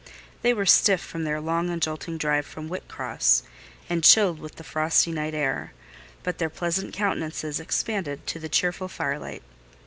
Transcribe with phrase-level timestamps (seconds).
[0.41, 3.43] They were stiff with their long and jolting drive from Whitcross,
[3.87, 5.73] and chilled with the frosty night air;
[6.23, 9.43] but their pleasant countenances expanded to the cheerful firelight.